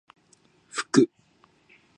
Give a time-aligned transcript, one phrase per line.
[0.67, 1.11] ふく